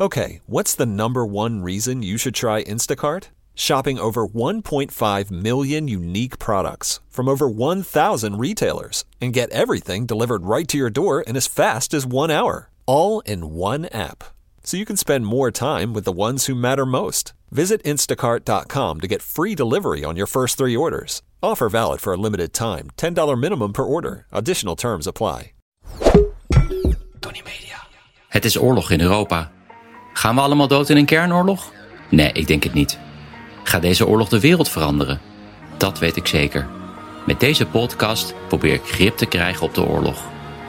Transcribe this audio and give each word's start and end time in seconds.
Okay, 0.00 0.42
what's 0.46 0.76
the 0.76 0.86
number 0.86 1.26
one 1.26 1.60
reason 1.60 2.04
you 2.04 2.18
should 2.18 2.34
try 2.36 2.62
Instacart? 2.62 3.30
Shopping 3.56 3.98
over 3.98 4.28
1.5 4.28 5.30
million 5.32 5.88
unique 5.88 6.38
products 6.38 7.00
from 7.10 7.28
over 7.28 7.48
1,000 7.48 8.38
retailers 8.38 9.04
and 9.20 9.32
get 9.32 9.50
everything 9.50 10.06
delivered 10.06 10.44
right 10.44 10.68
to 10.68 10.78
your 10.78 10.88
door 10.88 11.22
in 11.22 11.36
as 11.36 11.48
fast 11.48 11.92
as 11.92 12.06
one 12.06 12.30
hour. 12.30 12.70
All 12.86 13.18
in 13.26 13.50
one 13.54 13.86
app. 13.86 14.22
So 14.62 14.76
you 14.76 14.84
can 14.84 14.96
spend 14.96 15.26
more 15.26 15.50
time 15.50 15.92
with 15.92 16.04
the 16.04 16.12
ones 16.12 16.46
who 16.46 16.54
matter 16.54 16.86
most. 16.86 17.32
Visit 17.50 17.82
instacart.com 17.82 19.00
to 19.00 19.08
get 19.08 19.20
free 19.20 19.56
delivery 19.56 20.04
on 20.04 20.14
your 20.14 20.28
first 20.28 20.56
three 20.56 20.76
orders. 20.76 21.22
Offer 21.42 21.68
valid 21.68 22.00
for 22.00 22.12
a 22.12 22.16
limited 22.16 22.52
time. 22.52 22.90
$10 22.96 23.36
minimum 23.36 23.72
per 23.72 23.82
order. 23.82 24.26
Additional 24.30 24.76
terms 24.76 25.08
apply. 25.08 25.54
Tony 27.20 27.42
Media. 27.42 27.82
Het 28.28 28.44
is 28.44 28.56
oorlog 28.56 28.90
in 28.90 29.00
Europa. 29.00 29.50
Gaan 30.18 30.34
we 30.34 30.40
allemaal 30.40 30.68
dood 30.68 30.88
in 30.88 30.96
een 30.96 31.04
kernoorlog? 31.04 31.72
Nee, 32.08 32.32
ik 32.32 32.46
denk 32.46 32.62
het 32.62 32.74
niet. 32.74 32.98
Gaat 33.62 33.82
deze 33.82 34.06
oorlog 34.06 34.28
de 34.28 34.40
wereld 34.40 34.68
veranderen? 34.68 35.20
Dat 35.76 35.98
weet 35.98 36.16
ik 36.16 36.26
zeker. 36.26 36.66
Met 37.26 37.40
deze 37.40 37.66
podcast 37.66 38.34
probeer 38.48 38.74
ik 38.74 38.84
grip 38.84 39.16
te 39.16 39.26
krijgen 39.26 39.66
op 39.66 39.74
de 39.74 39.84
oorlog. 39.84 40.22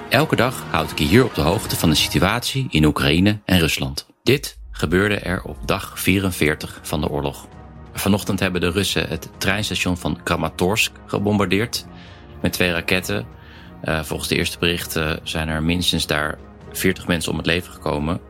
Elke 0.10 0.36
dag 0.36 0.64
houd 0.70 0.92
ik 0.92 1.00
je 1.00 1.06
hier 1.06 1.26
op 1.26 1.36
de 1.36 1.42
hoogte 1.42 1.76
van 1.76 1.90
de 1.90 1.96
situatie 1.96 2.68
in 2.70 2.86
Oekraïne 2.86 3.40
en 3.46 3.60
Rusland. 3.60 4.08
Dit 4.24 4.60
gebeurde 4.72 5.16
er 5.16 5.44
op 5.44 5.58
dag 5.66 6.00
44 6.00 6.80
van 6.82 7.02
de 7.02 7.10
oorlog. 7.10 7.48
Vanochtend 7.94 8.40
hebben 8.40 8.62
de 8.62 8.72
Russen 8.72 9.08
het 9.08 9.30
treinstation 9.38 9.98
van 9.98 10.20
Kramatorsk 10.24 10.92
gebombardeerd 11.06 11.86
met 12.42 12.54
twee 12.54 12.72
raketten. 12.72 13.26
Uh, 13.84 14.04
volgens 14.04 14.30
de 14.30 14.36
eerste 14.36 14.60
berichten 14.60 15.20
zijn 15.24 15.48
er 15.48 15.64
minstens 15.64 16.08
daar 16.08 16.38
40 16.72 17.08
mensen 17.08 17.32
om 17.32 17.38
het 17.38 17.48
leven 17.48 17.74
gekomen. 17.74 18.29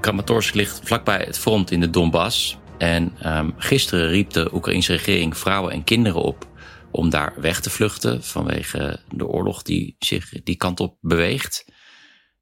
Kramatorsk 0.00 0.54
ligt 0.54 0.80
vlakbij 0.84 1.22
het 1.24 1.38
front 1.38 1.70
in 1.70 1.80
de 1.80 1.90
Donbass. 1.90 2.58
En 2.78 3.36
um, 3.36 3.54
gisteren 3.56 4.08
riep 4.08 4.30
de 4.30 4.54
Oekraïnse 4.54 4.92
regering 4.92 5.36
vrouwen 5.36 5.72
en 5.72 5.84
kinderen 5.84 6.22
op 6.22 6.48
om 6.90 7.10
daar 7.10 7.40
weg 7.40 7.60
te 7.60 7.70
vluchten 7.70 8.24
vanwege 8.24 9.00
de 9.10 9.26
oorlog 9.26 9.62
die 9.62 9.96
zich 9.98 10.42
die 10.42 10.56
kant 10.56 10.80
op 10.80 10.96
beweegt. 11.00 11.64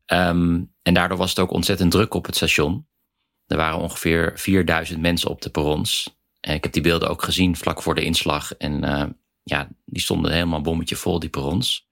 Um, 0.07 0.75
en 0.83 0.95
daardoor 0.95 1.19
was 1.19 1.31
het 1.31 1.39
ook 1.39 1.51
ontzettend 1.51 1.91
druk 1.91 2.15
op 2.15 2.27
het 2.27 2.37
station. 2.37 2.87
Er 3.47 3.57
waren 3.57 3.79
ongeveer 3.79 4.33
4000 4.35 5.01
mensen 5.01 5.31
op 5.31 5.43
de 5.43 5.51
perrons. 5.51 6.19
En 6.41 6.55
ik 6.55 6.63
heb 6.63 6.73
die 6.73 6.83
beelden 6.83 7.09
ook 7.09 7.23
gezien 7.23 7.57
vlak 7.57 7.83
voor 7.83 7.95
de 7.95 8.05
inslag. 8.05 8.55
En 8.55 8.85
uh, 8.85 9.05
ja, 9.43 9.69
die 9.85 10.03
stonden 10.03 10.33
helemaal 10.33 10.61
bommetje 10.61 10.97
vol, 10.97 11.19
die 11.19 11.31
perrons. 11.31 11.88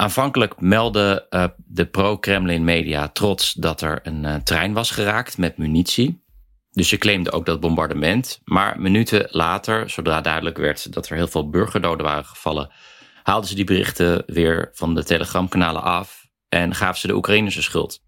Aanvankelijk 0.00 0.60
meldde 0.60 1.26
uh, 1.30 1.44
de 1.56 1.86
pro-Kremlin 1.86 2.64
media 2.64 3.08
trots 3.08 3.52
dat 3.52 3.80
er 3.80 4.00
een 4.02 4.24
uh, 4.24 4.34
trein 4.34 4.72
was 4.72 4.90
geraakt 4.90 5.38
met 5.38 5.58
munitie. 5.58 6.24
Dus 6.70 6.88
ze 6.88 6.98
claimde 6.98 7.32
ook 7.32 7.46
dat 7.46 7.60
bombardement. 7.60 8.40
Maar 8.44 8.80
minuten 8.80 9.26
later, 9.30 9.90
zodra 9.90 10.20
duidelijk 10.20 10.56
werd 10.56 10.92
dat 10.92 11.08
er 11.08 11.16
heel 11.16 11.28
veel 11.28 11.50
burgerdoden 11.50 12.06
waren 12.06 12.24
gevallen, 12.24 12.70
haalden 13.22 13.48
ze 13.48 13.54
die 13.54 13.64
berichten 13.64 14.22
weer 14.26 14.70
van 14.72 14.94
de 14.94 15.04
telegramkanalen 15.04 15.82
af 15.82 16.26
en 16.48 16.74
gaven 16.74 17.00
ze 17.00 17.06
de 17.06 17.14
Oekraïners 17.14 17.54
de 17.54 17.62
schuld. 17.62 18.02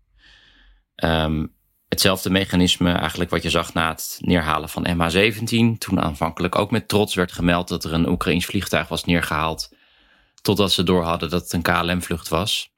Um, 1.05 1.55
hetzelfde 1.89 2.31
mechanisme 2.31 2.93
eigenlijk 2.93 3.31
wat 3.31 3.43
je 3.43 3.51
zag 3.51 3.75
na 3.75 3.89
het 3.89 4.19
neerhalen 4.21 4.69
van 4.69 4.87
MH17. 4.87 5.79
Toen 5.79 6.01
aanvankelijk 6.01 6.59
ook 6.59 6.71
met 6.71 6.89
trots 6.89 7.15
werd 7.15 7.33
gemeld 7.33 7.69
dat 7.69 7.85
er 7.85 7.93
een 7.93 8.09
Oekraïns 8.09 8.47
vliegtuig 8.47 8.89
was 8.89 9.05
neergehaald. 9.05 9.72
Totdat 10.43 10.73
ze 10.73 10.83
door 10.83 11.03
hadden 11.03 11.31
dat 11.31 11.43
het 11.43 11.53
een 11.53 11.63
KLM-vlucht 11.63 12.29
was. 12.29 12.71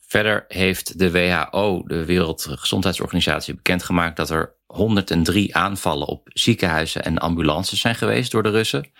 Verder 0.00 0.44
heeft 0.48 0.98
de 0.98 1.10
WHO, 1.10 1.82
de 1.86 2.04
Wereldgezondheidsorganisatie, 2.04 3.54
bekendgemaakt 3.54 4.16
dat 4.16 4.30
er 4.30 4.56
103 4.66 5.56
aanvallen 5.56 6.06
op 6.06 6.28
ziekenhuizen 6.32 7.04
en 7.04 7.18
ambulances 7.18 7.80
zijn 7.80 7.94
geweest 7.94 8.30
door 8.30 8.42
de 8.42 8.50
Russen 8.50 8.90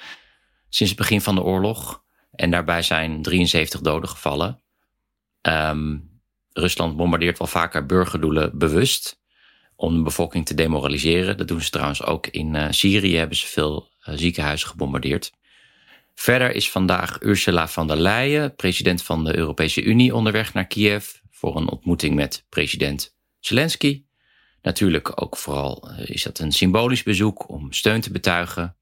sinds 0.68 0.92
het 0.92 1.02
begin 1.02 1.20
van 1.20 1.34
de 1.34 1.42
oorlog. 1.42 2.04
En 2.30 2.50
daarbij 2.50 2.82
zijn 2.82 3.22
73 3.22 3.80
doden 3.80 4.08
gevallen. 4.08 4.62
Um, 5.42 6.14
Rusland 6.52 6.96
bombardeert 6.96 7.38
wel 7.38 7.46
vaker 7.46 7.86
burgerdoelen 7.86 8.58
bewust 8.58 9.20
om 9.76 9.96
de 9.96 10.02
bevolking 10.02 10.46
te 10.46 10.54
demoraliseren. 10.54 11.36
Dat 11.36 11.48
doen 11.48 11.60
ze 11.60 11.70
trouwens 11.70 12.02
ook 12.02 12.26
in 12.26 12.54
uh, 12.54 12.66
Syrië, 12.70 13.16
hebben 13.16 13.36
ze 13.36 13.46
veel 13.46 13.88
uh, 14.08 14.14
ziekenhuizen 14.16 14.68
gebombardeerd. 14.68 15.32
Verder 16.16 16.54
is 16.54 16.70
vandaag 16.70 17.22
Ursula 17.22 17.68
von 17.68 17.86
der 17.86 17.96
Leyen, 17.96 18.54
president 18.54 19.02
van 19.02 19.24
de 19.24 19.36
Europese 19.36 19.82
Unie, 19.82 20.14
onderweg 20.14 20.54
naar 20.54 20.66
Kiev 20.66 21.14
voor 21.30 21.56
een 21.56 21.68
ontmoeting 21.68 22.14
met 22.14 22.46
president 22.48 23.16
Zelensky. 23.40 24.04
Natuurlijk 24.62 25.22
ook 25.22 25.36
vooral 25.36 25.90
uh, 25.90 26.08
is 26.08 26.22
dat 26.22 26.38
een 26.38 26.52
symbolisch 26.52 27.02
bezoek 27.02 27.48
om 27.48 27.72
steun 27.72 28.00
te 28.00 28.12
betuigen. 28.12 28.76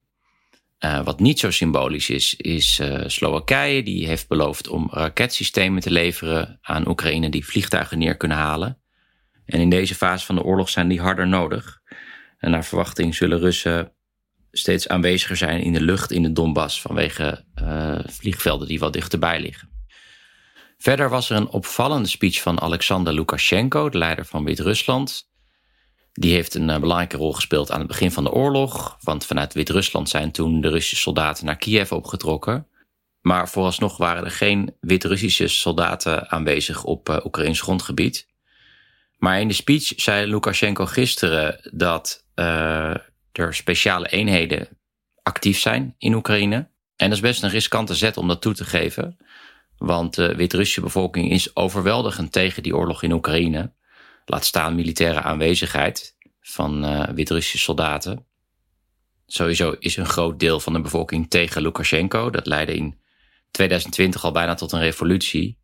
Uh, 0.79 1.03
wat 1.03 1.19
niet 1.19 1.39
zo 1.39 1.51
symbolisch 1.51 2.09
is, 2.09 2.35
is 2.35 2.79
uh, 2.79 3.03
Slowakije. 3.07 3.83
Die 3.83 4.07
heeft 4.07 4.27
beloofd 4.27 4.67
om 4.67 4.89
raketsystemen 4.91 5.81
te 5.81 5.91
leveren 5.91 6.59
aan 6.61 6.87
Oekraïne 6.87 7.29
die 7.29 7.45
vliegtuigen 7.45 7.97
neer 7.97 8.17
kunnen 8.17 8.37
halen. 8.37 8.79
En 9.45 9.59
in 9.59 9.69
deze 9.69 9.95
fase 9.95 10.25
van 10.25 10.35
de 10.35 10.43
oorlog 10.43 10.69
zijn 10.69 10.87
die 10.87 11.01
harder 11.01 11.27
nodig. 11.27 11.81
En 12.37 12.51
naar 12.51 12.65
verwachting 12.65 13.15
zullen 13.15 13.39
Russen 13.39 13.94
steeds 14.57 14.87
aanweziger 14.87 15.37
zijn 15.37 15.61
in 15.61 15.73
de 15.73 15.81
lucht 15.81 16.11
in 16.11 16.23
de 16.23 16.31
Donbass 16.31 16.81
vanwege 16.81 17.45
uh, 17.61 17.99
vliegvelden 18.05 18.67
die 18.67 18.79
wat 18.79 18.93
dichterbij 18.93 19.39
liggen. 19.39 19.69
Verder 20.77 21.09
was 21.09 21.29
er 21.29 21.37
een 21.37 21.47
opvallende 21.47 22.07
speech 22.07 22.41
van 22.41 22.61
Alexander 22.61 23.13
Lukashenko, 23.13 23.89
de 23.89 23.97
leider 23.97 24.25
van 24.25 24.43
Wit-Rusland. 24.43 25.29
Die 26.11 26.33
heeft 26.33 26.53
een 26.53 26.69
uh, 26.69 26.79
belangrijke 26.79 27.17
rol 27.17 27.33
gespeeld 27.33 27.71
aan 27.71 27.79
het 27.79 27.87
begin 27.87 28.11
van 28.11 28.23
de 28.23 28.31
oorlog, 28.31 28.97
want 29.01 29.25
vanuit 29.25 29.53
Wit-Rusland 29.53 30.09
zijn 30.09 30.31
toen 30.31 30.61
de 30.61 30.69
Russische 30.69 30.95
soldaten 30.95 31.45
naar 31.45 31.57
Kiev 31.57 31.91
opgetrokken. 31.91 32.67
Maar 33.21 33.49
vooralsnog 33.49 33.97
waren 33.97 34.25
er 34.25 34.31
geen 34.31 34.75
Wit-Russische 34.79 35.47
soldaten 35.47 36.31
aanwezig 36.31 36.83
op 36.83 37.09
uh, 37.09 37.17
Oekraïns 37.25 37.61
grondgebied. 37.61 38.27
Maar 39.17 39.39
in 39.39 39.47
de 39.47 39.53
speech 39.53 39.93
zei 39.95 40.27
Lukashenko 40.27 40.85
gisteren 40.85 41.69
dat 41.73 42.25
er 43.37 43.55
speciale 43.55 44.07
eenheden 44.07 44.67
actief 45.23 45.59
zijn 45.59 45.95
in 45.97 46.13
Oekraïne. 46.13 46.55
En 46.95 47.09
dat 47.09 47.11
is 47.11 47.19
best 47.19 47.43
een 47.43 47.49
riskante 47.49 47.95
zet 47.95 48.17
om 48.17 48.27
dat 48.27 48.41
toe 48.41 48.53
te 48.53 48.65
geven. 48.65 49.17
Want 49.77 50.15
de 50.15 50.35
Wit-Russische 50.35 50.81
bevolking 50.81 51.31
is 51.31 51.55
overweldigend 51.55 52.31
tegen 52.31 52.63
die 52.63 52.75
oorlog 52.75 53.03
in 53.03 53.11
Oekraïne. 53.11 53.73
Laat 54.25 54.45
staan 54.45 54.75
militaire 54.75 55.21
aanwezigheid 55.21 56.15
van 56.41 56.85
uh, 56.85 57.03
Wit-Russische 57.03 57.57
soldaten. 57.57 58.25
Sowieso 59.27 59.75
is 59.79 59.97
een 59.97 60.05
groot 60.05 60.39
deel 60.39 60.59
van 60.59 60.73
de 60.73 60.81
bevolking 60.81 61.29
tegen 61.29 61.61
Lukashenko. 61.61 62.29
Dat 62.29 62.45
leidde 62.45 62.75
in 62.75 62.99
2020 63.51 64.23
al 64.23 64.31
bijna 64.31 64.53
tot 64.53 64.71
een 64.71 64.79
revolutie. 64.79 65.57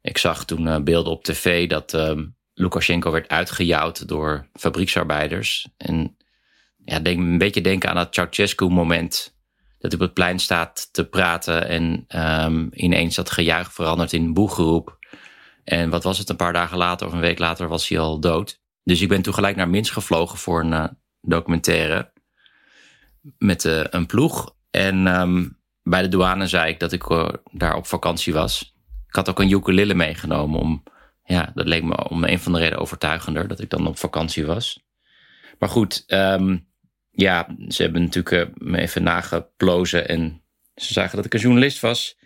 Ik 0.00 0.18
zag 0.18 0.44
toen 0.44 0.66
uh, 0.66 0.78
beelden 0.78 1.12
op 1.12 1.24
tv 1.24 1.68
dat 1.68 1.94
uh, 1.94 2.20
Lukashenko 2.54 3.10
werd 3.10 3.28
uitgejouwd 3.28 4.08
door 4.08 4.48
fabrieksarbeiders. 4.52 5.68
En 5.76 6.16
ja, 6.84 6.98
denk, 6.98 7.18
een 7.18 7.38
beetje 7.38 7.60
denken 7.60 7.88
aan 7.88 7.96
dat 7.96 8.14
Ceausescu-moment. 8.14 9.36
Dat 9.78 9.92
hij 9.92 10.00
op 10.00 10.06
het 10.06 10.14
plein 10.14 10.38
staat 10.38 10.88
te 10.92 11.04
praten 11.04 11.68
en 11.68 12.04
um, 12.44 12.68
ineens 12.72 13.14
dat 13.14 13.30
gejuich 13.30 13.72
verandert 13.72 14.12
in 14.12 14.34
boegeroep. 14.34 14.98
En 15.64 15.90
wat 15.90 16.04
was 16.04 16.18
het, 16.18 16.28
een 16.28 16.36
paar 16.36 16.52
dagen 16.52 16.76
later 16.76 17.06
of 17.06 17.12
een 17.12 17.20
week 17.20 17.38
later 17.38 17.68
was 17.68 17.88
hij 17.88 17.98
al 17.98 18.20
dood. 18.20 18.60
Dus 18.82 19.00
ik 19.00 19.08
ben 19.08 19.22
toen 19.22 19.34
gelijk 19.34 19.56
naar 19.56 19.68
Minsk 19.68 19.92
gevlogen 19.92 20.38
voor 20.38 20.60
een 20.60 20.72
uh, 20.72 20.86
documentaire 21.20 22.12
met 23.38 23.64
uh, 23.64 23.84
een 23.90 24.06
ploeg. 24.06 24.54
En 24.70 25.06
um, 25.20 25.58
bij 25.82 26.02
de 26.02 26.08
douane 26.08 26.46
zei 26.46 26.72
ik 26.72 26.80
dat 26.80 26.92
ik 26.92 27.10
uh, 27.10 27.28
daar 27.52 27.76
op 27.76 27.86
vakantie 27.86 28.32
was. 28.32 28.74
Ik 29.08 29.14
had 29.14 29.28
ook 29.28 29.40
een 29.40 29.50
ukulele 29.50 29.94
meegenomen 29.94 30.60
om, 30.60 30.82
ja, 31.24 31.52
dat 31.54 31.66
leek 31.66 31.82
me 31.82 32.08
om 32.08 32.24
een 32.24 32.40
van 32.40 32.52
de 32.52 32.58
redenen 32.58 32.80
overtuigender 32.80 33.48
dat 33.48 33.60
ik 33.60 33.70
dan 33.70 33.86
op 33.86 33.98
vakantie 33.98 34.46
was. 34.46 34.84
Maar 35.58 35.68
goed, 35.68 36.04
um, 36.06 36.66
ja, 37.14 37.56
ze 37.68 37.82
hebben 37.82 38.02
natuurlijk 38.02 38.50
me 38.54 38.78
even 38.78 39.02
nageplozen 39.02 40.08
en 40.08 40.42
ze 40.74 40.92
zagen 40.92 41.16
dat 41.16 41.24
ik 41.24 41.34
een 41.34 41.40
journalist 41.40 41.80
was. 41.80 42.18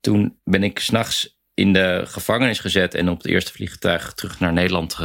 Toen 0.00 0.40
ben 0.44 0.62
ik 0.62 0.78
s'nachts 0.78 1.38
in 1.54 1.72
de 1.72 2.02
gevangenis 2.06 2.58
gezet 2.58 2.94
en 2.94 3.08
op 3.08 3.16
het 3.16 3.26
eerste 3.26 3.52
vliegtuig 3.52 4.14
terug 4.14 4.40
naar 4.40 4.52
Nederland 4.52 4.96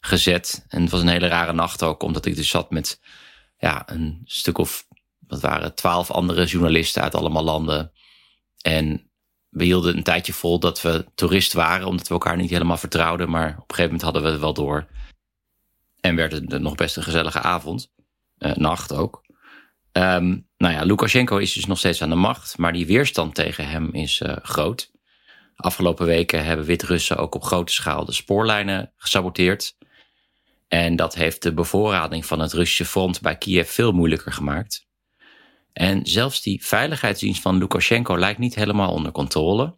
gezet. 0.00 0.64
En 0.68 0.82
het 0.82 0.90
was 0.90 1.00
een 1.00 1.08
hele 1.08 1.26
rare 1.26 1.52
nacht 1.52 1.82
ook, 1.82 2.02
omdat 2.02 2.26
ik 2.26 2.36
dus 2.36 2.48
zat 2.48 2.70
met 2.70 3.00
ja, 3.58 3.82
een 3.90 4.20
stuk 4.24 4.58
of, 4.58 4.86
wat 5.18 5.40
waren 5.40 5.74
twaalf 5.74 6.10
andere 6.10 6.44
journalisten 6.44 7.02
uit 7.02 7.14
allemaal 7.14 7.44
landen. 7.44 7.92
En 8.62 9.10
we 9.48 9.64
hielden 9.64 9.96
een 9.96 10.02
tijdje 10.02 10.32
vol 10.32 10.58
dat 10.58 10.82
we 10.82 11.06
toerist 11.14 11.52
waren, 11.52 11.86
omdat 11.86 12.08
we 12.08 12.14
elkaar 12.14 12.36
niet 12.36 12.50
helemaal 12.50 12.76
vertrouwden. 12.76 13.30
Maar 13.30 13.48
op 13.48 13.54
een 13.56 13.74
gegeven 13.74 13.84
moment 13.84 14.02
hadden 14.02 14.22
we 14.22 14.28
het 14.28 14.40
wel 14.40 14.54
door. 14.54 14.86
En 16.00 16.16
werd 16.16 16.32
het 16.32 16.60
nog 16.60 16.74
best 16.74 16.96
een 16.96 17.02
gezellige 17.02 17.40
avond. 17.40 17.92
Uh, 18.38 18.54
nacht 18.54 18.92
ook. 18.92 19.26
Um, 19.92 20.46
nou 20.56 20.74
ja, 20.74 20.82
Lukashenko 20.82 21.36
is 21.36 21.52
dus 21.52 21.66
nog 21.66 21.78
steeds 21.78 22.02
aan 22.02 22.08
de 22.08 22.14
macht, 22.14 22.58
maar 22.58 22.72
die 22.72 22.86
weerstand 22.86 23.34
tegen 23.34 23.68
hem 23.68 23.92
is 23.92 24.20
uh, 24.20 24.36
groot. 24.42 24.90
Afgelopen 25.56 26.06
weken 26.06 26.44
hebben 26.44 26.66
Wit-Russen 26.66 27.16
ook 27.16 27.34
op 27.34 27.44
grote 27.44 27.72
schaal 27.72 28.04
de 28.04 28.12
spoorlijnen 28.12 28.92
gesaboteerd. 28.96 29.76
En 30.68 30.96
dat 30.96 31.14
heeft 31.14 31.42
de 31.42 31.54
bevoorrading 31.54 32.26
van 32.26 32.40
het 32.40 32.52
Russische 32.52 32.84
front 32.84 33.20
bij 33.20 33.36
Kiev 33.36 33.70
veel 33.70 33.92
moeilijker 33.92 34.32
gemaakt. 34.32 34.86
En 35.72 36.06
zelfs 36.06 36.42
die 36.42 36.66
veiligheidsdienst 36.66 37.42
van 37.42 37.58
Lukashenko 37.58 38.18
lijkt 38.18 38.38
niet 38.38 38.54
helemaal 38.54 38.92
onder 38.92 39.12
controle. 39.12 39.76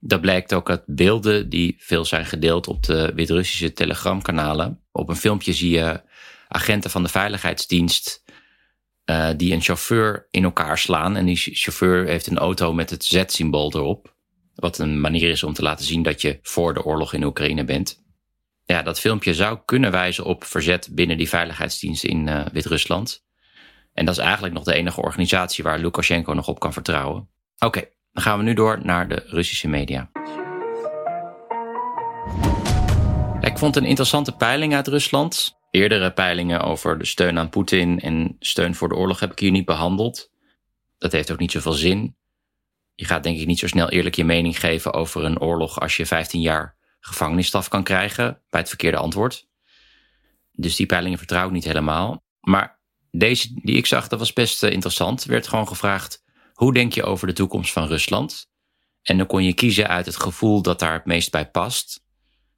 Dat 0.00 0.20
blijkt 0.20 0.54
ook 0.54 0.70
uit 0.70 0.82
beelden 0.86 1.48
die 1.48 1.76
veel 1.78 2.04
zijn 2.04 2.26
gedeeld 2.26 2.66
op 2.66 2.82
de 2.82 3.12
Wit-Russische 3.14 3.72
telegramkanalen. 3.72 4.80
Op 4.92 5.08
een 5.08 5.16
filmpje 5.16 5.52
zie 5.52 5.70
je 5.70 6.02
agenten 6.48 6.90
van 6.90 7.02
de 7.02 7.08
veiligheidsdienst 7.08 8.22
uh, 9.10 9.28
die 9.36 9.52
een 9.52 9.60
chauffeur 9.60 10.26
in 10.30 10.44
elkaar 10.44 10.78
slaan. 10.78 11.16
En 11.16 11.24
die 11.24 11.36
chauffeur 11.36 12.06
heeft 12.06 12.26
een 12.26 12.38
auto 12.38 12.72
met 12.72 12.90
het 12.90 13.04
Z-symbool 13.04 13.72
erop. 13.74 14.16
Wat 14.54 14.78
een 14.78 15.00
manier 15.00 15.30
is 15.30 15.42
om 15.42 15.52
te 15.52 15.62
laten 15.62 15.84
zien 15.84 16.02
dat 16.02 16.20
je 16.20 16.38
voor 16.42 16.74
de 16.74 16.84
oorlog 16.84 17.12
in 17.12 17.24
Oekraïne 17.24 17.64
bent. 17.64 18.02
Ja, 18.64 18.82
dat 18.82 19.00
filmpje 19.00 19.34
zou 19.34 19.58
kunnen 19.64 19.90
wijzen 19.90 20.24
op 20.24 20.44
verzet 20.44 20.88
binnen 20.92 21.18
die 21.18 21.28
veiligheidsdienst 21.28 22.04
in 22.04 22.26
uh, 22.26 22.46
Wit-Rusland. 22.52 23.24
En 23.92 24.04
dat 24.04 24.18
is 24.18 24.24
eigenlijk 24.24 24.54
nog 24.54 24.64
de 24.64 24.74
enige 24.74 25.02
organisatie 25.02 25.64
waar 25.64 25.78
Lukashenko 25.78 26.32
nog 26.32 26.48
op 26.48 26.58
kan 26.58 26.72
vertrouwen. 26.72 27.28
Oké, 27.58 27.84
dan 28.12 28.22
gaan 28.22 28.38
we 28.38 28.44
nu 28.44 28.54
door 28.54 28.80
naar 28.82 29.08
de 29.08 29.24
Russische 29.26 29.68
media. 29.68 30.10
Ik 33.40 33.58
vond 33.58 33.76
een 33.76 33.84
interessante 33.84 34.32
peiling 34.32 34.74
uit 34.74 34.86
Rusland. 34.86 35.57
Eerdere 35.70 36.12
peilingen 36.12 36.60
over 36.60 36.98
de 36.98 37.04
steun 37.04 37.38
aan 37.38 37.48
Poetin 37.48 38.00
en 38.00 38.36
steun 38.38 38.74
voor 38.74 38.88
de 38.88 38.94
oorlog 38.94 39.20
heb 39.20 39.32
ik 39.32 39.38
hier 39.38 39.50
niet 39.50 39.64
behandeld. 39.64 40.30
Dat 40.98 41.12
heeft 41.12 41.30
ook 41.30 41.38
niet 41.38 41.52
zoveel 41.52 41.72
zin. 41.72 42.16
Je 42.94 43.04
gaat 43.04 43.22
denk 43.22 43.38
ik 43.38 43.46
niet 43.46 43.58
zo 43.58 43.66
snel 43.66 43.88
eerlijk 43.88 44.14
je 44.14 44.24
mening 44.24 44.60
geven 44.60 44.92
over 44.92 45.24
een 45.24 45.40
oorlog 45.40 45.80
als 45.80 45.96
je 45.96 46.06
15 46.06 46.40
jaar 46.40 46.76
gevangenisstraf 47.00 47.68
kan 47.68 47.84
krijgen 47.84 48.42
bij 48.50 48.60
het 48.60 48.68
verkeerde 48.68 48.96
antwoord. 48.96 49.48
Dus 50.52 50.76
die 50.76 50.86
peilingen 50.86 51.18
vertrouw 51.18 51.46
ik 51.46 51.52
niet 51.52 51.64
helemaal. 51.64 52.24
Maar 52.40 52.80
deze 53.10 53.48
die 53.54 53.76
ik 53.76 53.86
zag, 53.86 54.08
dat 54.08 54.18
was 54.18 54.32
best 54.32 54.62
eh, 54.62 54.70
interessant. 54.72 55.24
Er 55.24 55.30
werd 55.30 55.48
gewoon 55.48 55.68
gevraagd, 55.68 56.24
hoe 56.52 56.74
denk 56.74 56.92
je 56.92 57.02
over 57.02 57.26
de 57.26 57.32
toekomst 57.32 57.72
van 57.72 57.86
Rusland? 57.86 58.50
En 59.02 59.16
dan 59.18 59.26
kon 59.26 59.44
je 59.44 59.54
kiezen 59.54 59.88
uit 59.88 60.06
het 60.06 60.16
gevoel 60.16 60.62
dat 60.62 60.78
daar 60.78 60.92
het 60.92 61.04
meest 61.04 61.30
bij 61.30 61.50
past. 61.50 62.04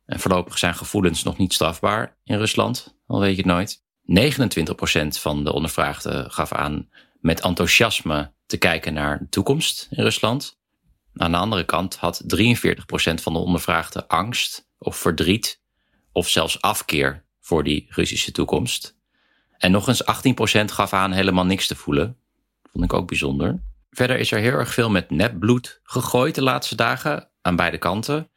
En 0.06 0.20
voorlopig 0.20 0.58
zijn 0.58 0.74
gevoelens 0.74 1.22
nog 1.22 1.36
niet 1.38 1.52
strafbaar 1.52 2.16
in 2.24 2.38
Rusland, 2.38 2.99
al 3.10 3.20
weet 3.20 3.36
je 3.36 3.42
het 3.42 3.46
nooit. 3.46 3.82
29% 5.16 5.20
van 5.20 5.44
de 5.44 5.52
ondervraagden 5.52 6.30
gaf 6.30 6.52
aan 6.52 6.88
met 7.20 7.40
enthousiasme 7.40 8.32
te 8.46 8.56
kijken 8.56 8.94
naar 8.94 9.18
de 9.18 9.28
toekomst 9.28 9.86
in 9.90 10.02
Rusland. 10.02 10.58
Aan 11.14 11.30
de 11.30 11.36
andere 11.36 11.64
kant 11.64 11.96
had 11.96 12.22
43% 12.36 12.42
van 13.14 13.32
de 13.32 13.38
ondervraagden 13.38 14.06
angst 14.06 14.68
of 14.78 14.96
verdriet 14.96 15.60
of 16.12 16.28
zelfs 16.28 16.60
afkeer 16.60 17.24
voor 17.40 17.64
die 17.64 17.86
Russische 17.88 18.32
toekomst. 18.32 18.96
En 19.58 19.70
nog 19.70 19.88
eens 19.88 20.02
18% 20.62 20.64
gaf 20.64 20.92
aan 20.92 21.12
helemaal 21.12 21.46
niks 21.46 21.66
te 21.66 21.76
voelen. 21.76 22.16
Vond 22.72 22.84
ik 22.84 22.92
ook 22.92 23.08
bijzonder. 23.08 23.62
Verder 23.90 24.18
is 24.18 24.32
er 24.32 24.38
heel 24.38 24.52
erg 24.52 24.74
veel 24.74 24.90
met 24.90 25.10
nepbloed 25.10 25.80
gegooid 25.82 26.34
de 26.34 26.42
laatste 26.42 26.74
dagen 26.74 27.30
aan 27.42 27.56
beide 27.56 27.78
kanten. 27.78 28.30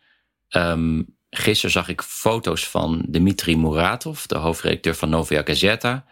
Um, 0.50 1.13
gisteren 1.36 1.72
zag 1.72 1.88
ik 1.88 2.02
foto's 2.02 2.68
van 2.68 3.06
Dmitri 3.12 3.58
Muratov, 3.58 4.24
de 4.26 4.38
hoofdredacteur 4.38 4.96
van 4.96 5.10
Novaya 5.10 5.42
Gazeta, 5.46 6.06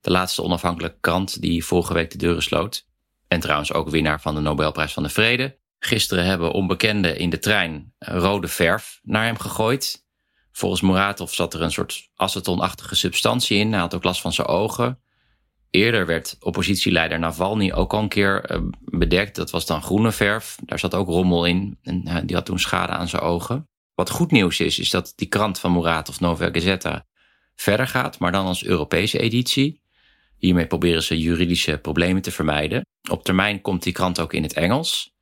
de 0.00 0.10
laatste 0.10 0.42
onafhankelijke 0.42 0.98
krant 1.00 1.40
die 1.40 1.64
vorige 1.64 1.94
week 1.94 2.10
de 2.10 2.18
deuren 2.18 2.42
sloot. 2.42 2.86
En 3.28 3.40
trouwens 3.40 3.72
ook 3.72 3.88
winnaar 3.88 4.20
van 4.20 4.34
de 4.34 4.40
Nobelprijs 4.40 4.92
van 4.92 5.02
de 5.02 5.08
Vrede. 5.08 5.58
Gisteren 5.78 6.24
hebben 6.24 6.52
onbekenden 6.52 7.16
in 7.18 7.30
de 7.30 7.38
trein 7.38 7.94
rode 7.98 8.48
verf 8.48 9.00
naar 9.02 9.24
hem 9.24 9.38
gegooid. 9.38 10.04
Volgens 10.52 10.80
Muratov 10.80 11.32
zat 11.32 11.54
er 11.54 11.62
een 11.62 11.72
soort 11.72 12.10
acetonachtige 12.14 12.94
substantie 12.94 13.58
in. 13.58 13.72
Hij 13.72 13.80
had 13.80 13.94
ook 13.94 14.04
last 14.04 14.20
van 14.20 14.32
zijn 14.32 14.46
ogen. 14.46 15.00
Eerder 15.70 16.06
werd 16.06 16.36
oppositieleider 16.40 17.18
Navalny 17.18 17.72
ook 17.72 17.92
al 17.92 18.00
een 18.00 18.08
keer 18.08 18.44
eh, 18.44 18.60
bedekt. 18.80 19.36
Dat 19.36 19.50
was 19.50 19.66
dan 19.66 19.82
groene 19.82 20.12
verf. 20.12 20.56
Daar 20.64 20.78
zat 20.78 20.94
ook 20.94 21.08
rommel 21.08 21.44
in. 21.44 21.78
En 21.82 22.06
eh, 22.06 22.16
die 22.24 22.36
had 22.36 22.44
toen 22.44 22.58
schade 22.58 22.92
aan 22.92 23.08
zijn 23.08 23.22
ogen. 23.22 23.68
Wat 24.02 24.10
goed 24.10 24.30
nieuws 24.30 24.60
is, 24.60 24.78
is 24.78 24.90
dat 24.90 25.12
die 25.16 25.28
krant 25.28 25.58
van 25.58 25.72
Muratov, 25.72 26.18
Nova 26.18 26.48
Gazeta, 26.52 27.06
verder 27.54 27.86
gaat, 27.86 28.18
maar 28.18 28.32
dan 28.32 28.46
als 28.46 28.64
Europese 28.64 29.18
editie. 29.18 29.82
Hiermee 30.38 30.66
proberen 30.66 31.02
ze 31.02 31.18
juridische 31.18 31.78
problemen 31.78 32.22
te 32.22 32.30
vermijden. 32.30 32.86
Op 33.10 33.24
termijn 33.24 33.60
komt 33.60 33.82
die 33.82 33.92
krant 33.92 34.20
ook 34.20 34.32
in 34.32 34.42
het 34.42 34.52
Engels. 34.52 35.14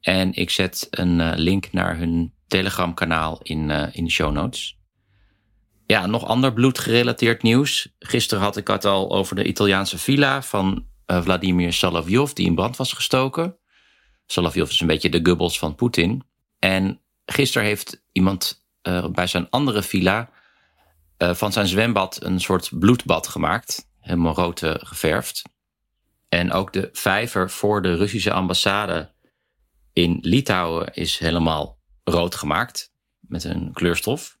En 0.00 0.34
ik 0.34 0.50
zet 0.50 0.86
een 0.90 1.20
eh, 1.20 1.32
link 1.36 1.72
naar 1.72 1.96
hun 1.96 2.34
Telegram-kanaal 2.46 3.40
in, 3.42 3.68
uh, 3.68 3.86
in 3.92 4.04
de 4.04 4.10
show 4.10 4.32
notes. 4.32 4.78
Ja, 5.86 6.06
nog 6.06 6.24
ander 6.24 6.52
bloedgerelateerd 6.52 7.42
nieuws. 7.42 7.94
Gisteren 7.98 8.42
had 8.42 8.56
ik 8.56 8.68
het 8.68 8.84
al 8.84 9.10
over 9.10 9.36
de 9.36 9.44
Italiaanse 9.44 9.98
villa 9.98 10.42
van 10.42 10.86
uh, 11.06 11.22
Vladimir 11.22 11.72
Salavjov, 11.72 12.32
die 12.32 12.46
in 12.46 12.54
brand 12.54 12.76
was 12.76 12.92
gestoken. 12.92 13.58
Salavjov 14.26 14.70
is 14.70 14.80
een 14.80 14.86
beetje 14.86 15.10
de 15.10 15.20
gubbels 15.22 15.58
van 15.58 15.74
Poetin. 15.74 16.22
En 16.58 17.00
gisteren 17.32 17.66
heeft 17.66 18.02
iemand 18.12 18.66
bij 19.12 19.26
zijn 19.26 19.50
andere 19.50 19.82
villa 19.82 20.30
van 21.18 21.52
zijn 21.52 21.66
zwembad 21.66 22.22
een 22.22 22.40
soort 22.40 22.70
bloedbad 22.78 23.28
gemaakt. 23.28 23.88
Helemaal 24.00 24.34
rood 24.34 24.62
geverfd. 24.64 25.42
En 26.28 26.52
ook 26.52 26.72
de 26.72 26.88
vijver 26.92 27.50
voor 27.50 27.82
de 27.82 27.94
Russische 27.94 28.32
ambassade 28.32 29.12
in 29.92 30.18
Litouwen 30.20 30.94
is 30.94 31.18
helemaal 31.18 31.78
rood 32.04 32.34
gemaakt 32.34 32.92
met 33.20 33.44
een 33.44 33.72
kleurstof. 33.72 34.38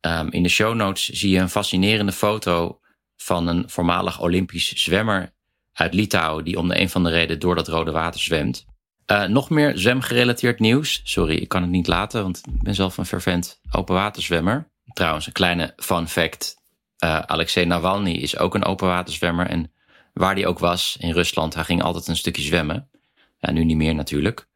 Um, 0.00 0.30
in 0.30 0.42
de 0.42 0.48
show 0.48 0.74
notes 0.74 1.08
zie 1.08 1.30
je 1.30 1.38
een 1.38 1.48
fascinerende 1.48 2.12
foto 2.12 2.80
van 3.16 3.46
een 3.46 3.70
voormalig 3.70 4.20
Olympisch 4.20 4.72
zwemmer 4.72 5.32
uit 5.72 5.94
Litouwen 5.94 6.44
die 6.44 6.58
om 6.58 6.68
de 6.68 6.80
een 6.80 6.90
van 6.90 7.04
de 7.04 7.10
reden 7.10 7.38
door 7.38 7.54
dat 7.54 7.68
rode 7.68 7.90
water 7.90 8.20
zwemt. 8.20 8.64
Uh, 9.12 9.24
nog 9.24 9.50
meer 9.50 9.78
zwemgerelateerd 9.78 10.60
nieuws. 10.60 11.00
Sorry, 11.04 11.34
ik 11.36 11.48
kan 11.48 11.62
het 11.62 11.70
niet 11.70 11.86
laten, 11.86 12.22
want 12.22 12.40
ik 12.52 12.62
ben 12.62 12.74
zelf 12.74 12.98
een 12.98 13.06
fervent 13.06 13.60
openwaterzwemmer. 13.70 14.70
Trouwens, 14.92 15.26
een 15.26 15.32
kleine 15.32 15.72
fun 15.76 16.08
fact. 16.08 16.56
Uh, 17.04 17.18
Alexei 17.18 17.66
Navalny 17.66 18.12
is 18.12 18.38
ook 18.38 18.54
een 18.54 18.64
openwaterzwemmer. 18.64 19.46
En 19.46 19.72
waar 20.12 20.34
hij 20.34 20.46
ook 20.46 20.58
was 20.58 20.96
in 21.00 21.12
Rusland, 21.12 21.54
hij 21.54 21.64
ging 21.64 21.82
altijd 21.82 22.08
een 22.08 22.16
stukje 22.16 22.42
zwemmen. 22.42 22.90
Ja, 23.38 23.50
nu 23.50 23.64
niet 23.64 23.76
meer 23.76 23.94
natuurlijk. 23.94 24.48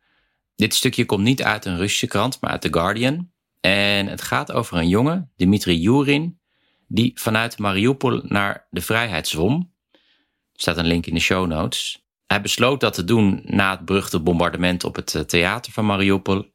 Dit 0.57 0.75
stukje 0.75 1.05
komt 1.05 1.23
niet 1.23 1.43
uit 1.43 1.65
een 1.65 1.77
Russische 1.77 2.07
krant, 2.07 2.41
maar 2.41 2.51
uit 2.51 2.61
The 2.61 2.73
Guardian. 2.73 3.31
En 3.61 4.07
het 4.07 4.23
gaat 4.23 4.53
over 4.53 4.77
een 4.77 4.89
jongen, 4.89 5.33
Dimitri 5.37 5.81
Jurin, 5.81 6.41
die 6.89 7.13
vanuit 7.15 7.59
Mariupol 7.59 8.21
naar 8.23 8.67
de 8.71 8.81
vrijheid 8.81 9.29
zwom. 9.29 9.73
Er 9.93 10.01
staat 10.61 10.77
een 10.77 10.87
link 10.87 11.07
in 11.07 11.15
de 11.15 11.21
show 11.21 11.47
notes. 11.47 12.04
Hij 12.27 12.41
besloot 12.41 12.81
dat 12.81 12.95
te 12.95 13.05
doen 13.05 13.43
na 13.45 13.71
het 13.71 13.85
beruchte 13.85 14.21
bombardement 14.21 14.85
op 14.85 14.97
het 14.97 15.15
eh, 15.15 15.23
theater 15.23 15.73
van 15.73 15.87
Mariupol. 15.87 16.53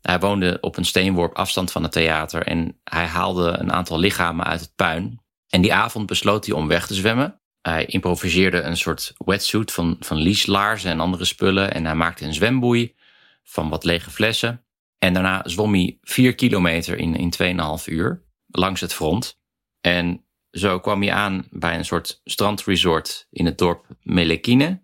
Hij 0.00 0.18
woonde 0.18 0.58
op 0.60 0.76
een 0.76 0.84
steenworp 0.84 1.34
afstand 1.34 1.72
van 1.72 1.82
het 1.82 1.92
theater 1.92 2.42
en 2.42 2.80
hij 2.84 3.06
haalde 3.06 3.48
een 3.58 3.72
aantal 3.72 3.98
lichamen 3.98 4.46
uit 4.46 4.60
het 4.60 4.74
puin. 4.74 5.20
En 5.48 5.60
die 5.60 5.74
avond 5.74 6.06
besloot 6.06 6.46
hij 6.46 6.54
om 6.54 6.68
weg 6.68 6.86
te 6.86 6.94
zwemmen. 6.94 7.40
Hij 7.60 7.84
improviseerde 7.84 8.60
een 8.60 8.76
soort 8.76 9.12
wetsuit 9.16 9.72
van, 9.72 9.96
van 10.00 10.16
lieslaarzen 10.16 10.90
en 10.90 11.00
andere 11.00 11.24
spullen 11.24 11.74
en 11.74 11.84
hij 11.84 11.94
maakte 11.94 12.24
een 12.24 12.34
zwemboei 12.34 12.94
van 13.42 13.68
wat 13.68 13.84
lege 13.84 14.10
flessen. 14.10 14.64
En 14.98 15.12
daarna 15.12 15.42
zwom 15.44 15.72
hij 15.72 15.98
vier 16.02 16.34
kilometer 16.34 16.98
in, 16.98 17.16
in 17.16 17.32
2,5 17.80 17.84
uur 17.84 18.22
langs 18.46 18.80
het 18.80 18.94
front. 18.94 19.40
En 19.80 20.24
zo 20.52 20.80
kwam 20.80 21.02
hij 21.02 21.12
aan 21.12 21.46
bij 21.50 21.74
een 21.76 21.84
soort 21.84 22.20
strandresort 22.24 23.26
in 23.30 23.46
het 23.46 23.58
dorp 23.58 23.86
Melekine. 24.02 24.82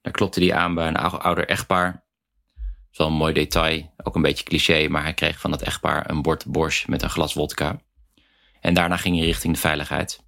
Daar 0.00 0.12
klopte 0.12 0.40
hij 0.40 0.54
aan 0.54 0.74
bij 0.74 0.88
een 0.88 0.96
ouder 0.96 1.46
echtpaar. 1.46 2.06
Zo'n 2.90 3.12
mooi 3.12 3.32
detail, 3.32 3.94
ook 3.96 4.14
een 4.14 4.22
beetje 4.22 4.44
cliché, 4.44 4.88
maar 4.88 5.02
hij 5.02 5.14
kreeg 5.14 5.40
van 5.40 5.50
dat 5.50 5.62
echtpaar 5.62 6.10
een 6.10 6.22
bord 6.22 6.46
borsch 6.46 6.86
met 6.86 7.02
een 7.02 7.10
glas 7.10 7.34
wodka. 7.34 7.80
En 8.60 8.74
daarna 8.74 8.96
ging 8.96 9.16
hij 9.16 9.24
richting 9.24 9.54
de 9.54 9.60
veiligheid. 9.60 10.20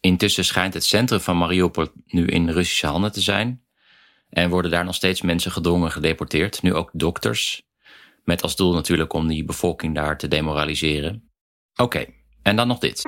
Intussen 0.00 0.44
schijnt 0.44 0.74
het 0.74 0.84
centrum 0.84 1.20
van 1.20 1.36
Mariupol 1.36 1.86
nu 2.06 2.26
in 2.26 2.50
Russische 2.50 2.86
handen 2.86 3.12
te 3.12 3.20
zijn. 3.20 3.64
En 4.28 4.50
worden 4.50 4.70
daar 4.70 4.84
nog 4.84 4.94
steeds 4.94 5.22
mensen 5.22 5.50
gedwongen 5.50 5.90
gedeporteerd, 5.90 6.62
nu 6.62 6.74
ook 6.74 6.90
dokters. 6.92 7.62
Met 8.24 8.42
als 8.42 8.56
doel 8.56 8.72
natuurlijk 8.72 9.12
om 9.12 9.26
die 9.26 9.44
bevolking 9.44 9.94
daar 9.94 10.18
te 10.18 10.28
demoraliseren. 10.28 11.30
Oké, 11.76 12.06
en 12.42 12.56
dan 12.56 12.66
nog 12.66 12.78
dit. 12.78 13.04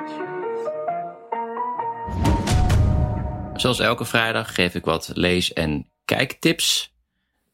Zoals 3.58 3.78
elke 3.78 4.04
vrijdag 4.04 4.54
geef 4.54 4.74
ik 4.74 4.84
wat 4.84 5.10
lees- 5.14 5.52
en 5.52 5.90
kijktips. 6.04 6.94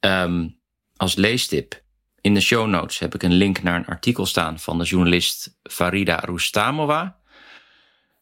Ehm, 0.01 0.49
als 0.97 1.15
leestip. 1.15 1.83
In 2.21 2.35
de 2.35 2.41
show 2.41 2.69
notes 2.69 2.99
heb 2.99 3.15
ik 3.15 3.23
een 3.23 3.33
link 3.33 3.63
naar 3.63 3.77
een 3.77 3.87
artikel 3.87 4.27
staan 4.27 4.59
van 4.59 4.79
de 4.79 4.85
journalist 4.85 5.59
Farida 5.63 6.17
Rustamova. 6.17 7.19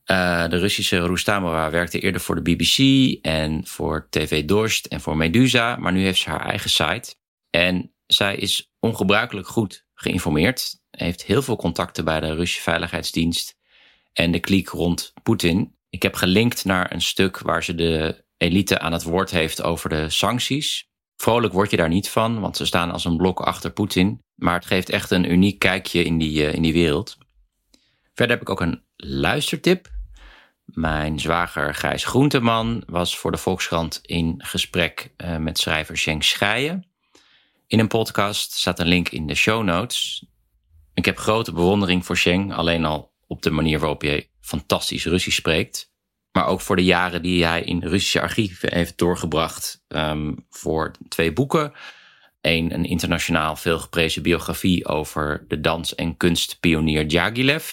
Uh, 0.07 0.49
de 0.49 0.59
Russische 0.59 1.07
Rustamova 1.07 1.71
werkte 1.71 1.99
eerder 1.99 2.21
voor 2.21 2.43
de 2.43 2.43
BBC 2.43 2.79
en 3.25 3.67
voor 3.67 4.07
TV 4.11 4.45
Dorst 4.45 4.87
en 4.87 5.01
voor 5.01 5.17
Medusa, 5.17 5.77
maar 5.77 5.93
nu 5.93 6.03
heeft 6.03 6.21
ze 6.21 6.31
haar 6.31 6.47
eigen 6.47 6.71
site. 6.71 7.15
En 7.51 7.93
zij 8.07 8.37
is 8.37 8.73
ongebruikelijk 8.81 9.47
goed 9.47 9.87
geïnformeerd, 9.95 10.81
heeft 10.91 11.23
heel 11.23 11.43
veel 11.43 11.57
contacten 11.57 12.05
bij 12.05 12.21
de 12.21 12.35
Russische 12.35 12.63
Veiligheidsdienst 12.63 13.57
en 14.13 14.31
de 14.31 14.41
kliek 14.41 14.69
rond 14.69 15.13
Poetin. 15.23 15.81
Ik 15.93 16.03
heb 16.03 16.15
gelinkt 16.15 16.65
naar 16.65 16.93
een 16.93 17.03
stuk 17.03 17.39
waar 17.39 17.65
ze 17.65 17.75
de 17.75 18.25
elite 18.37 18.79
aan 18.79 18.93
het 18.93 19.03
woord 19.03 19.31
heeft 19.31 19.63
over 19.63 19.89
de 19.89 20.11
sancties. 20.11 20.89
Vrolijk 21.17 21.53
word 21.53 21.71
je 21.71 21.77
daar 21.77 21.89
niet 21.89 22.09
van, 22.09 22.41
want 22.41 22.57
ze 22.57 22.67
staan 22.67 22.91
als 22.91 23.05
een 23.05 23.17
blok 23.17 23.41
achter 23.41 23.73
Poetin. 23.73 24.21
Maar 24.35 24.55
het 24.55 24.67
geeft 24.67 24.91
echt 24.91 25.11
een 25.11 25.31
uniek 25.31 25.59
kijkje 25.59 26.05
in 26.05 26.19
die, 26.19 26.43
uh, 26.43 26.55
in 26.55 26.63
die 26.63 26.73
wereld. 26.73 27.19
Verder 28.15 28.37
heb 28.37 28.41
ik 28.41 28.51
ook 28.51 28.61
een 28.61 28.83
luistertip. 28.97 29.91
Mijn 30.65 31.21
zwager 31.21 31.75
Gijs 31.75 32.05
Groenteman 32.05 32.83
was 32.87 33.19
voor 33.19 33.31
de 33.33 33.39
Volkskrant 33.39 34.01
in 34.03 34.35
gesprek 34.39 35.13
uh, 35.17 35.37
met 35.37 35.59
schrijver 35.59 35.99
Schenk 35.99 36.23
Scheijen. 36.23 36.87
In 37.67 37.79
een 37.79 37.89
podcast 37.89 38.53
staat 38.53 38.79
een 38.79 38.87
link 38.87 39.09
in 39.09 39.27
de 39.27 39.35
show 39.35 39.63
notes. 39.63 40.27
Ik 40.95 41.05
heb 41.05 41.19
grote 41.19 41.53
bewondering 41.53 42.07
voor 42.07 42.17
Schenk, 42.17 42.53
alleen 42.53 42.85
al 42.85 43.12
op 43.33 43.43
de 43.43 43.51
manier 43.51 43.79
waarop 43.79 44.01
hij 44.01 44.29
fantastisch 44.41 45.05
Russisch 45.05 45.37
spreekt. 45.37 45.91
Maar 46.33 46.47
ook 46.47 46.61
voor 46.61 46.77
de 46.77 46.85
jaren 46.85 47.23
die 47.23 47.45
hij 47.45 47.63
in 47.63 47.83
Russische 47.83 48.21
archieven 48.21 48.75
heeft 48.75 48.99
doorgebracht 48.99 49.85
um, 49.89 50.47
voor 50.51 50.91
twee 51.09 51.33
boeken. 51.33 51.73
Eén, 52.41 52.75
een 52.75 52.85
internationaal 52.85 53.57
veelgeprezen 53.57 54.23
biografie 54.23 54.87
over 54.87 55.45
de 55.49 55.61
dans- 55.61 55.95
en 55.95 56.17
kunstpionier 56.17 57.09
Djagilev. 57.09 57.71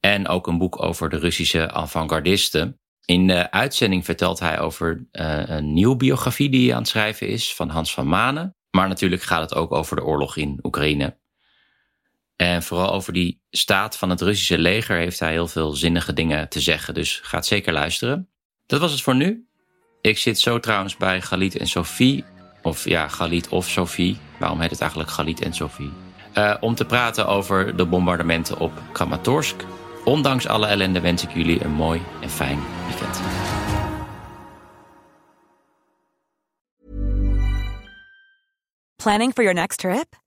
En 0.00 0.28
ook 0.28 0.46
een 0.46 0.58
boek 0.58 0.82
over 0.82 1.08
de 1.10 1.18
Russische 1.18 1.70
avant-gardisten. 1.70 2.80
In 3.04 3.26
de 3.26 3.50
uitzending 3.50 4.04
vertelt 4.04 4.38
hij 4.38 4.60
over 4.60 5.06
uh, 5.12 5.48
een 5.48 5.72
nieuwe 5.72 5.96
biografie 5.96 6.48
die 6.50 6.64
hij 6.64 6.74
aan 6.74 6.80
het 6.80 6.88
schrijven 6.88 7.28
is 7.28 7.54
van 7.54 7.68
Hans 7.68 7.94
van 7.94 8.08
Manen. 8.08 8.56
Maar 8.70 8.88
natuurlijk 8.88 9.22
gaat 9.22 9.40
het 9.40 9.54
ook 9.54 9.72
over 9.72 9.96
de 9.96 10.04
oorlog 10.04 10.36
in 10.36 10.58
Oekraïne. 10.62 11.18
En 12.38 12.62
vooral 12.62 12.92
over 12.92 13.12
die 13.12 13.42
staat 13.50 13.96
van 13.96 14.10
het 14.10 14.20
Russische 14.20 14.58
leger 14.58 14.96
heeft 14.96 15.20
hij 15.20 15.32
heel 15.32 15.48
veel 15.48 15.72
zinnige 15.72 16.12
dingen 16.12 16.48
te 16.48 16.60
zeggen. 16.60 16.94
Dus 16.94 17.20
ga 17.22 17.42
zeker 17.42 17.72
luisteren. 17.72 18.28
Dat 18.66 18.80
was 18.80 18.92
het 18.92 19.00
voor 19.02 19.14
nu. 19.14 19.48
Ik 20.00 20.18
zit 20.18 20.38
zo 20.38 20.60
trouwens 20.60 20.96
bij 20.96 21.20
Galit 21.20 21.56
en 21.56 21.66
Sophie. 21.66 22.24
Of 22.62 22.84
ja, 22.84 23.08
Galit 23.08 23.48
of 23.48 23.68
Sophie. 23.68 24.18
Waarom 24.38 24.60
heet 24.60 24.70
het 24.70 24.80
eigenlijk 24.80 25.10
Galit 25.10 25.40
en 25.40 25.52
Sophie? 25.52 25.90
Uh, 26.34 26.54
om 26.60 26.74
te 26.74 26.84
praten 26.84 27.26
over 27.26 27.76
de 27.76 27.86
bombardementen 27.86 28.58
op 28.58 28.72
Kramatorsk. 28.92 29.64
Ondanks 30.04 30.46
alle 30.46 30.66
ellende 30.66 31.00
wens 31.00 31.22
ik 31.22 31.30
jullie 31.34 31.64
een 31.64 31.72
mooi 31.72 32.02
en 32.20 32.30
fijn 32.30 32.58
weekend. 32.86 33.20
Planning 38.96 39.32
for 39.32 39.42
your 39.42 39.60
next 39.60 39.78
trip? 39.78 40.26